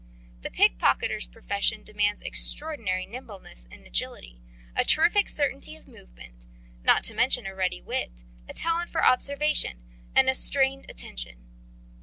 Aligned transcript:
The 0.41 0.49
pickpockets' 0.49 1.27
profession 1.27 1.83
demands 1.83 2.23
extraordinary 2.23 3.05
nimbleness 3.05 3.67
and 3.69 3.85
agility, 3.85 4.41
a 4.75 4.83
terrific 4.83 5.29
certainty 5.29 5.75
of 5.75 5.87
movement, 5.87 6.47
not 6.83 7.03
to 7.03 7.13
mention 7.13 7.45
a 7.45 7.53
ready 7.53 7.81
wit, 7.83 8.23
a 8.49 8.53
talent 8.55 8.89
for 8.89 9.05
observation 9.05 9.83
and 10.15 10.35
strained 10.35 10.89
attention. 10.89 11.45